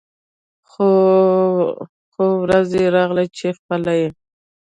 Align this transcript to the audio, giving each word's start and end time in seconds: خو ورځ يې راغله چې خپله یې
خو 2.09 2.25
ورځ 2.43 2.69
يې 2.79 2.85
راغله 2.95 3.23
چې 3.37 3.47
خپله 3.57 3.93
یې 3.99 4.09